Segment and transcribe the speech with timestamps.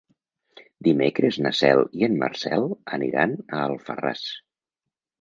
[0.87, 2.69] Dimecres na Cel i en Marcel
[2.99, 4.29] aniran a Alfarràs.